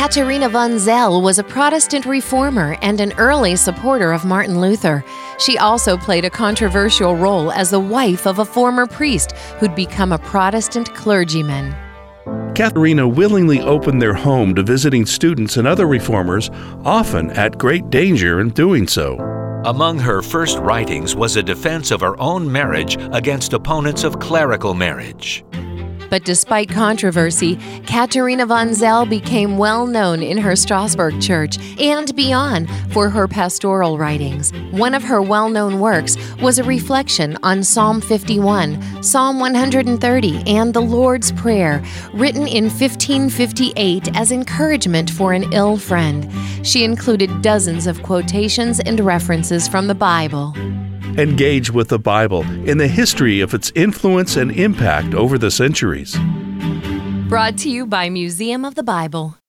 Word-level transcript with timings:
Katharina 0.00 0.48
von 0.48 0.78
Zell 0.78 1.20
was 1.20 1.38
a 1.38 1.44
Protestant 1.44 2.06
reformer 2.06 2.78
and 2.80 3.02
an 3.02 3.12
early 3.18 3.54
supporter 3.54 4.12
of 4.12 4.24
Martin 4.24 4.58
Luther. 4.58 5.04
She 5.38 5.58
also 5.58 5.98
played 5.98 6.24
a 6.24 6.30
controversial 6.30 7.16
role 7.16 7.52
as 7.52 7.68
the 7.68 7.80
wife 7.80 8.26
of 8.26 8.38
a 8.38 8.44
former 8.46 8.86
priest 8.86 9.32
who'd 9.58 9.74
become 9.74 10.12
a 10.12 10.18
Protestant 10.18 10.94
clergyman. 10.94 11.74
Katharina 12.54 13.06
willingly 13.06 13.60
opened 13.60 14.00
their 14.00 14.14
home 14.14 14.54
to 14.54 14.62
visiting 14.62 15.04
students 15.04 15.58
and 15.58 15.68
other 15.68 15.86
reformers, 15.86 16.48
often 16.82 17.30
at 17.32 17.58
great 17.58 17.90
danger 17.90 18.40
in 18.40 18.48
doing 18.48 18.88
so. 18.88 19.18
Among 19.66 19.98
her 19.98 20.22
first 20.22 20.56
writings 20.60 21.14
was 21.14 21.36
a 21.36 21.42
defense 21.42 21.90
of 21.90 22.00
her 22.00 22.18
own 22.18 22.50
marriage 22.50 22.96
against 23.12 23.52
opponents 23.52 24.04
of 24.04 24.18
clerical 24.18 24.72
marriage. 24.72 25.44
But 26.10 26.24
despite 26.24 26.68
controversy, 26.68 27.56
Katharina 27.86 28.44
von 28.44 28.74
Zell 28.74 29.06
became 29.06 29.56
well 29.56 29.86
known 29.86 30.22
in 30.22 30.36
her 30.38 30.56
Strasbourg 30.56 31.20
church 31.20 31.58
and 31.80 32.14
beyond 32.14 32.68
for 32.92 33.08
her 33.08 33.26
pastoral 33.28 33.96
writings. 33.96 34.52
One 34.72 34.94
of 34.94 35.04
her 35.04 35.22
well 35.22 35.48
known 35.48 35.80
works 35.80 36.16
was 36.42 36.58
a 36.58 36.64
reflection 36.64 37.38
on 37.42 37.62
Psalm 37.62 38.00
51, 38.00 39.02
Psalm 39.02 39.38
130, 39.38 40.42
and 40.46 40.74
the 40.74 40.80
Lord's 40.80 41.32
Prayer, 41.32 41.82
written 42.12 42.46
in 42.46 42.64
1558 42.64 44.16
as 44.16 44.32
encouragement 44.32 45.08
for 45.10 45.32
an 45.32 45.50
ill 45.52 45.76
friend. 45.76 46.30
She 46.66 46.84
included 46.84 47.42
dozens 47.42 47.86
of 47.86 48.02
quotations 48.02 48.80
and 48.80 49.00
references 49.00 49.68
from 49.68 49.86
the 49.86 49.94
Bible 49.94 50.54
engage 51.18 51.70
with 51.70 51.88
the 51.88 51.98
Bible 51.98 52.42
in 52.68 52.78
the 52.78 52.88
history 52.88 53.40
of 53.40 53.54
its 53.54 53.72
influence 53.74 54.36
and 54.36 54.50
impact 54.52 55.14
over 55.14 55.38
the 55.38 55.50
centuries. 55.50 56.16
Brought 57.28 57.56
to 57.58 57.70
you 57.70 57.86
by 57.86 58.08
Museum 58.08 58.64
of 58.64 58.74
the 58.74 58.82
Bible. 58.82 59.36